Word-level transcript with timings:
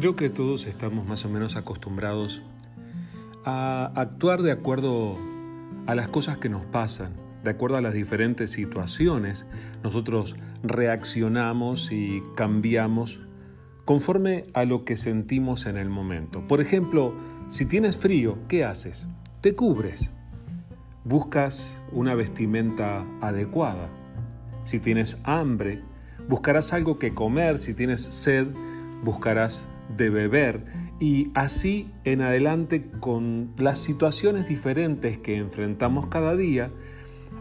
Creo 0.00 0.16
que 0.16 0.30
todos 0.30 0.66
estamos 0.66 1.06
más 1.06 1.26
o 1.26 1.28
menos 1.28 1.56
acostumbrados 1.56 2.40
a 3.44 3.92
actuar 3.94 4.40
de 4.40 4.50
acuerdo 4.50 5.18
a 5.86 5.94
las 5.94 6.08
cosas 6.08 6.38
que 6.38 6.48
nos 6.48 6.64
pasan, 6.64 7.12
de 7.44 7.50
acuerdo 7.50 7.76
a 7.76 7.82
las 7.82 7.92
diferentes 7.92 8.50
situaciones. 8.50 9.44
Nosotros 9.84 10.36
reaccionamos 10.62 11.92
y 11.92 12.22
cambiamos 12.34 13.20
conforme 13.84 14.46
a 14.54 14.64
lo 14.64 14.86
que 14.86 14.96
sentimos 14.96 15.66
en 15.66 15.76
el 15.76 15.90
momento. 15.90 16.48
Por 16.48 16.62
ejemplo, 16.62 17.14
si 17.48 17.66
tienes 17.66 17.98
frío, 17.98 18.38
¿qué 18.48 18.64
haces? 18.64 19.06
Te 19.42 19.54
cubres. 19.54 20.14
Buscas 21.04 21.82
una 21.92 22.14
vestimenta 22.14 23.04
adecuada. 23.20 23.90
Si 24.64 24.78
tienes 24.78 25.18
hambre, 25.24 25.82
buscarás 26.26 26.72
algo 26.72 26.98
que 26.98 27.12
comer. 27.12 27.58
Si 27.58 27.74
tienes 27.74 28.00
sed, 28.00 28.46
buscarás 29.04 29.68
de 29.96 30.10
beber 30.10 30.64
y 31.00 31.30
así 31.34 31.90
en 32.04 32.20
adelante 32.20 32.90
con 33.00 33.52
las 33.56 33.78
situaciones 33.78 34.48
diferentes 34.48 35.18
que 35.18 35.36
enfrentamos 35.36 36.06
cada 36.06 36.36
día, 36.36 36.70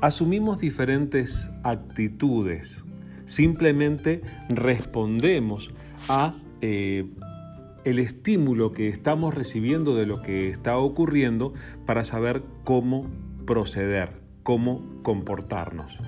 asumimos 0.00 0.58
diferentes 0.58 1.50
actitudes. 1.62 2.84
Simplemente 3.24 4.22
respondemos 4.48 5.72
a 6.08 6.34
eh, 6.60 7.06
el 7.84 7.98
estímulo 7.98 8.72
que 8.72 8.88
estamos 8.88 9.34
recibiendo 9.34 9.94
de 9.94 10.06
lo 10.06 10.22
que 10.22 10.48
está 10.48 10.76
ocurriendo 10.76 11.52
para 11.86 12.04
saber 12.04 12.42
cómo 12.64 13.06
proceder, 13.46 14.20
cómo 14.42 14.82
comportarnos. 15.02 16.00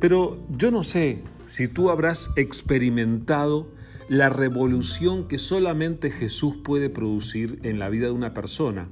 Pero 0.00 0.44
yo 0.50 0.70
no 0.70 0.82
sé 0.82 1.22
si 1.46 1.68
tú 1.68 1.90
habrás 1.90 2.30
experimentado 2.36 3.70
la 4.08 4.28
revolución 4.28 5.28
que 5.28 5.38
solamente 5.38 6.10
Jesús 6.10 6.56
puede 6.62 6.90
producir 6.90 7.58
en 7.62 7.78
la 7.78 7.88
vida 7.88 8.06
de 8.06 8.12
una 8.12 8.34
persona, 8.34 8.88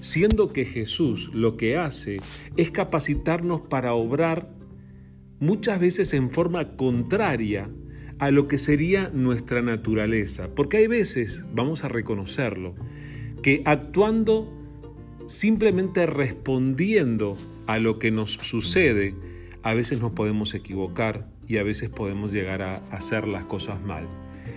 siendo 0.00 0.52
que 0.52 0.64
Jesús 0.64 1.30
lo 1.32 1.56
que 1.56 1.76
hace 1.76 2.18
es 2.56 2.70
capacitarnos 2.70 3.62
para 3.62 3.94
obrar 3.94 4.50
muchas 5.40 5.80
veces 5.80 6.12
en 6.14 6.30
forma 6.30 6.76
contraria 6.76 7.68
a 8.18 8.30
lo 8.30 8.48
que 8.48 8.58
sería 8.58 9.10
nuestra 9.12 9.62
naturaleza, 9.62 10.48
porque 10.54 10.78
hay 10.78 10.86
veces, 10.86 11.44
vamos 11.52 11.84
a 11.84 11.88
reconocerlo, 11.88 12.74
que 13.42 13.62
actuando 13.64 14.52
simplemente 15.26 16.06
respondiendo 16.06 17.36
a 17.66 17.78
lo 17.78 17.98
que 17.98 18.10
nos 18.10 18.34
sucede, 18.34 19.14
a 19.62 19.74
veces 19.74 20.00
nos 20.00 20.12
podemos 20.12 20.54
equivocar 20.54 21.28
y 21.46 21.58
a 21.58 21.62
veces 21.62 21.90
podemos 21.90 22.32
llegar 22.32 22.62
a 22.62 22.76
hacer 22.90 23.26
las 23.26 23.44
cosas 23.44 23.80
mal. 23.82 24.06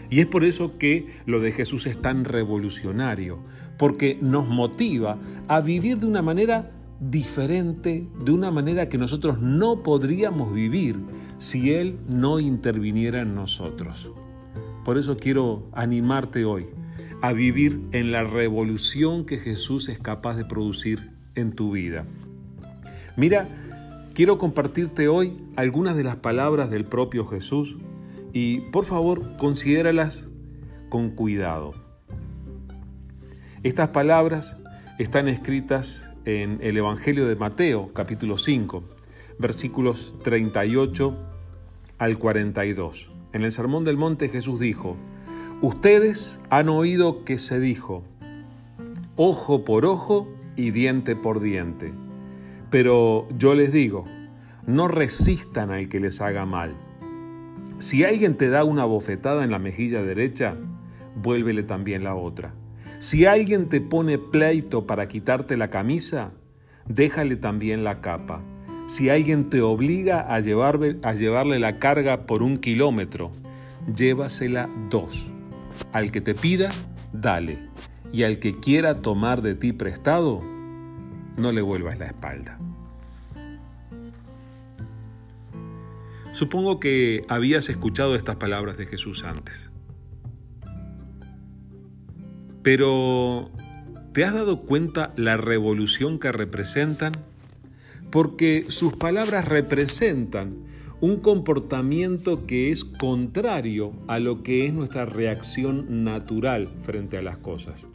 Y 0.09 0.19
es 0.19 0.25
por 0.25 0.43
eso 0.43 0.77
que 0.77 1.07
lo 1.25 1.39
de 1.39 1.52
Jesús 1.52 1.85
es 1.85 2.02
tan 2.02 2.25
revolucionario, 2.25 3.39
porque 3.77 4.17
nos 4.21 4.47
motiva 4.47 5.17
a 5.47 5.61
vivir 5.61 5.97
de 5.99 6.07
una 6.07 6.21
manera 6.21 6.71
diferente, 6.99 8.07
de 8.23 8.31
una 8.31 8.52
manera 8.52 8.89
que 8.89 8.97
nosotros 8.97 9.39
no 9.39 9.83
podríamos 9.83 10.53
vivir 10.53 10.97
si 11.38 11.73
Él 11.73 11.97
no 12.07 12.39
interviniera 12.39 13.21
en 13.21 13.35
nosotros. 13.35 14.11
Por 14.83 14.97
eso 14.97 15.17
quiero 15.17 15.67
animarte 15.73 16.45
hoy 16.45 16.66
a 17.22 17.33
vivir 17.33 17.81
en 17.91 18.11
la 18.11 18.23
revolución 18.23 19.25
que 19.25 19.38
Jesús 19.38 19.89
es 19.89 19.99
capaz 19.99 20.35
de 20.38 20.45
producir 20.45 21.11
en 21.35 21.53
tu 21.53 21.72
vida. 21.72 22.05
Mira, 23.16 23.49
quiero 24.13 24.38
compartirte 24.38 25.07
hoy 25.07 25.35
algunas 25.55 25.95
de 25.95 26.03
las 26.03 26.17
palabras 26.17 26.69
del 26.69 26.85
propio 26.85 27.25
Jesús 27.25 27.77
y 28.33 28.61
por 28.72 28.86
favor 28.86 29.36
considéralas 29.38 30.30
con 30.89 31.12
cuidado. 31.12 31.74
Estas 33.63 33.90
palabras 33.90 34.57
están 35.00 35.28
escritas 35.28 36.09
en 36.25 36.59
el 36.62 36.78
Evangelio 36.78 37.28
de 37.28 37.35
Mateo, 37.35 37.91
capítulo 37.94 38.38
5, 38.38 38.84
versículos 39.40 40.16
38 40.24 41.18
al 41.97 42.18
42. 42.18 43.12
En 43.34 43.44
el 43.44 43.51
Sermón 43.51 43.84
del 43.84 43.97
Monte 43.97 44.30
Jesús 44.30 44.59
dijo, 44.59 44.96
Ustedes 45.62 46.40
han 46.50 46.69
oído 46.69 47.25
que 47.25 47.40
se 47.40 47.59
dijo, 47.59 48.03
ojo 49.16 49.66
por 49.66 49.85
ojo 49.85 50.28
y 50.56 50.72
diente 50.72 51.16
por 51.16 51.40
diente. 51.40 51.94
Pero 52.69 53.28
yo 53.38 53.56
les 53.56 53.72
digo, 53.72 54.06
no 54.66 54.88
resistan 54.88 55.72
al 55.72 55.90
que 55.90 56.00
les 56.00 56.22
haga 56.22 56.46
mal 56.46 56.75
si 57.79 58.03
alguien 58.03 58.35
te 58.38 58.49
da 58.49 58.63
una 58.63 58.85
bofetada 58.85 59.43
en 59.43 59.51
la 59.51 59.59
mejilla 59.59 60.01
derecha, 60.01 60.55
vuélvele 61.15 61.63
también 61.63 62.03
la 62.03 62.15
otra. 62.15 62.53
Si 62.99 63.25
alguien 63.25 63.69
te 63.69 63.81
pone 63.81 64.17
pleito 64.17 64.88
para 64.88 65.07
quitarte 65.07 65.57
la 65.57 65.69
camisa, 65.69 66.31
déjale 66.88 67.35
también 67.35 67.83
la 67.83 68.01
capa. 68.01 68.41
Si 68.88 69.09
alguien 69.09 69.49
te 69.49 69.61
obliga 69.61 70.21
a, 70.21 70.39
llevarle, 70.39 70.97
a 71.03 71.13
llevarle 71.13 71.59
la 71.59 71.77
carga 71.77 72.25
por 72.25 72.41
un 72.41 72.57
kilómetro, 72.57 73.31
llévasela 73.94 74.69
dos. 74.89 75.31
Al 75.91 76.11
que 76.11 76.21
te 76.21 76.33
pida, 76.33 76.71
dale. 77.13 77.59
Y 78.11 78.23
al 78.23 78.39
que 78.39 78.59
quiera 78.59 78.95
tomar 78.95 79.41
de 79.44 79.53
ti 79.53 79.73
prestado, 79.73 80.41
no 81.38 81.51
le 81.51 81.61
vuelvas 81.61 81.99
la 81.99 82.05
espalda. 82.07 82.57
Supongo 86.38 86.80
que 86.80 87.24
habías 87.30 87.68
escuchado 87.68 88.14
estas 88.14 88.36
palabras 88.36 88.78
de 88.78 88.86
Jesús 88.86 89.24
antes. 89.24 89.72
Pero, 92.62 93.50
¿te 94.14 94.24
has 94.24 94.36
dado 94.36 94.59
cuenta 94.59 95.16
la 95.18 95.38
revolución 95.38 96.20
que 96.20 96.31
representan? 96.31 97.14
Porque 98.12 98.66
sus 98.68 98.96
palabras 98.96 99.46
representan 99.46 100.59
un 101.02 101.22
comportamiento 101.22 102.46
que 102.46 102.69
es 102.69 102.86
contrario 102.86 103.94
a 104.08 104.19
lo 104.19 104.44
que 104.44 104.68
es 104.68 104.74
nuestra 104.74 105.06
reacción 105.06 106.04
natural 106.04 106.69
frente 106.78 107.18
a 107.18 107.24
las 107.24 107.40
cosas. 107.40 107.88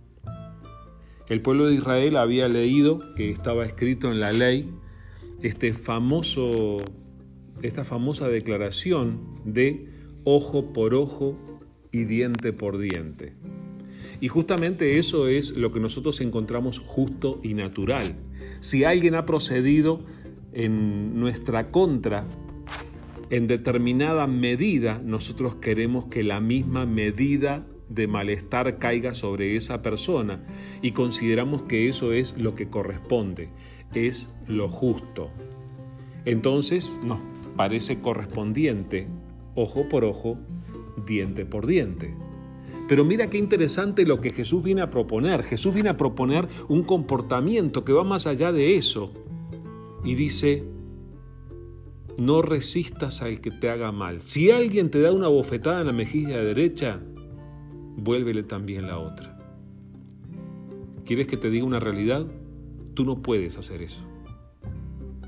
El 1.28 1.42
pueblo 1.42 1.66
de 1.66 1.74
Israel 1.74 2.16
había 2.16 2.48
leído 2.48 3.14
que 3.14 3.30
estaba 3.30 3.64
escrito 3.64 4.10
en 4.10 4.18
la 4.18 4.32
ley 4.32 4.68
este 5.42 5.72
famoso 5.72 6.78
esta 7.60 7.84
famosa 7.84 8.28
declaración 8.28 9.20
de 9.44 9.88
ojo 10.24 10.72
por 10.72 10.94
ojo 10.94 11.36
y 11.90 12.04
diente 12.04 12.52
por 12.52 12.78
diente. 12.78 13.34
Y 14.20 14.28
justamente 14.28 14.98
eso 14.98 15.26
es 15.28 15.56
lo 15.56 15.72
que 15.72 15.80
nosotros 15.80 16.20
encontramos 16.20 16.78
justo 16.78 17.40
y 17.42 17.54
natural. 17.54 18.16
Si 18.60 18.84
alguien 18.84 19.14
ha 19.16 19.26
procedido 19.26 20.04
en 20.52 21.18
nuestra 21.18 21.70
contra, 21.70 22.26
en 23.30 23.46
determinada 23.46 24.26
medida, 24.26 25.00
nosotros 25.04 25.56
queremos 25.56 26.06
que 26.06 26.22
la 26.22 26.40
misma 26.40 26.86
medida 26.86 27.66
de 27.88 28.06
malestar 28.06 28.78
caiga 28.78 29.12
sobre 29.12 29.56
esa 29.56 29.82
persona 29.82 30.44
y 30.82 30.92
consideramos 30.92 31.62
que 31.62 31.88
eso 31.88 32.12
es 32.12 32.34
lo 32.38 32.54
que 32.54 32.68
corresponde, 32.68 33.48
es 33.94 34.30
lo 34.46 34.68
justo. 34.68 35.30
Entonces 36.24 36.98
nos 37.02 37.20
parece 37.56 38.00
correspondiente, 38.00 39.08
ojo 39.54 39.88
por 39.88 40.04
ojo, 40.04 40.38
diente 41.06 41.46
por 41.46 41.66
diente. 41.66 42.14
Pero 42.88 43.04
mira 43.04 43.30
qué 43.30 43.38
interesante 43.38 44.04
lo 44.04 44.20
que 44.20 44.30
Jesús 44.30 44.62
viene 44.62 44.82
a 44.82 44.90
proponer. 44.90 45.44
Jesús 45.44 45.72
viene 45.72 45.88
a 45.88 45.96
proponer 45.96 46.48
un 46.68 46.82
comportamiento 46.82 47.84
que 47.84 47.92
va 47.92 48.04
más 48.04 48.26
allá 48.26 48.52
de 48.52 48.76
eso. 48.76 49.12
Y 50.04 50.14
dice, 50.14 50.64
no 52.18 52.42
resistas 52.42 53.22
al 53.22 53.40
que 53.40 53.50
te 53.50 53.70
haga 53.70 53.92
mal. 53.92 54.20
Si 54.20 54.50
alguien 54.50 54.90
te 54.90 55.00
da 55.00 55.12
una 55.12 55.28
bofetada 55.28 55.80
en 55.80 55.86
la 55.86 55.92
mejilla 55.92 56.42
derecha, 56.42 57.00
vuélvele 57.96 58.42
también 58.42 58.86
la 58.86 58.98
otra. 58.98 59.38
¿Quieres 61.04 61.26
que 61.26 61.36
te 61.36 61.50
diga 61.50 61.64
una 61.64 61.80
realidad? 61.80 62.26
Tú 62.94 63.04
no 63.04 63.22
puedes 63.22 63.56
hacer 63.56 63.82
eso. 63.82 64.02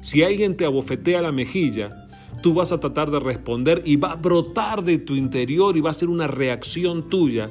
Si 0.02 0.22
alguien 0.22 0.56
te 0.56 0.66
abofetea 0.66 1.22
la 1.22 1.32
mejilla, 1.32 2.03
tú 2.44 2.52
vas 2.52 2.72
a 2.72 2.78
tratar 2.78 3.10
de 3.10 3.20
responder 3.20 3.80
y 3.86 3.96
va 3.96 4.12
a 4.12 4.16
brotar 4.16 4.84
de 4.84 4.98
tu 4.98 5.14
interior 5.14 5.78
y 5.78 5.80
va 5.80 5.88
a 5.88 5.94
ser 5.94 6.10
una 6.10 6.26
reacción 6.26 7.08
tuya 7.08 7.50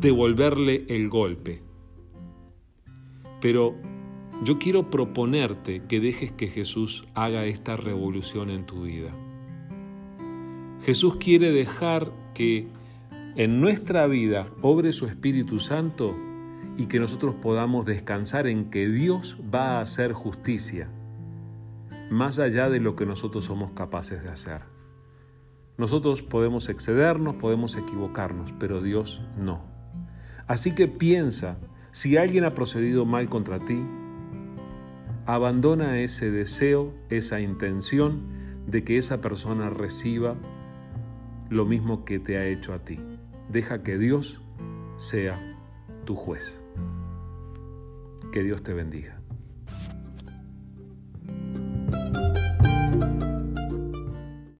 devolverle 0.00 0.86
el 0.88 1.10
golpe. 1.10 1.60
Pero 3.42 3.74
yo 4.42 4.58
quiero 4.58 4.88
proponerte 4.88 5.82
que 5.86 6.00
dejes 6.00 6.32
que 6.32 6.46
Jesús 6.46 7.04
haga 7.12 7.44
esta 7.44 7.76
revolución 7.76 8.48
en 8.48 8.64
tu 8.64 8.84
vida. 8.84 9.14
Jesús 10.86 11.16
quiere 11.16 11.52
dejar 11.52 12.10
que 12.32 12.66
en 13.36 13.60
nuestra 13.60 14.06
vida 14.06 14.48
obre 14.62 14.92
su 14.92 15.04
Espíritu 15.04 15.58
Santo 15.58 16.16
y 16.78 16.86
que 16.86 16.98
nosotros 16.98 17.34
podamos 17.34 17.84
descansar 17.84 18.46
en 18.46 18.70
que 18.70 18.88
Dios 18.88 19.36
va 19.54 19.76
a 19.76 19.80
hacer 19.82 20.14
justicia 20.14 20.88
más 22.10 22.38
allá 22.38 22.68
de 22.68 22.80
lo 22.80 22.96
que 22.96 23.06
nosotros 23.06 23.44
somos 23.44 23.72
capaces 23.72 24.22
de 24.22 24.30
hacer. 24.30 24.62
Nosotros 25.76 26.22
podemos 26.22 26.68
excedernos, 26.68 27.34
podemos 27.34 27.76
equivocarnos, 27.76 28.52
pero 28.58 28.80
Dios 28.80 29.20
no. 29.36 29.62
Así 30.46 30.72
que 30.72 30.86
piensa, 30.86 31.58
si 31.90 32.16
alguien 32.16 32.44
ha 32.44 32.54
procedido 32.54 33.04
mal 33.04 33.28
contra 33.28 33.58
ti, 33.58 33.84
abandona 35.26 35.98
ese 35.98 36.30
deseo, 36.30 36.94
esa 37.08 37.40
intención 37.40 38.22
de 38.66 38.84
que 38.84 38.98
esa 38.98 39.20
persona 39.20 39.70
reciba 39.70 40.36
lo 41.50 41.64
mismo 41.64 42.04
que 42.04 42.18
te 42.18 42.36
ha 42.36 42.46
hecho 42.46 42.72
a 42.72 42.78
ti. 42.78 43.00
Deja 43.48 43.82
que 43.82 43.98
Dios 43.98 44.42
sea 44.96 45.38
tu 46.04 46.14
juez. 46.14 46.64
Que 48.32 48.42
Dios 48.42 48.62
te 48.62 48.74
bendiga. 48.74 49.23